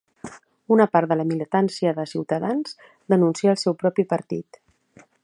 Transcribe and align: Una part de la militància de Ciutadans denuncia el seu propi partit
Una 0.75 0.87
part 0.95 1.11
de 1.11 1.17
la 1.19 1.25
militància 1.31 1.93
de 1.99 2.07
Ciutadans 2.13 2.75
denuncia 3.15 3.55
el 3.55 3.63
seu 3.65 3.79
propi 3.85 4.11
partit 4.15 4.63